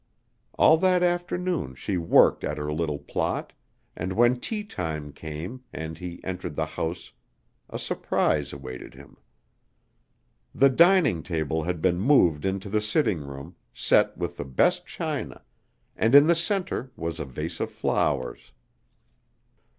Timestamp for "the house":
6.55-7.11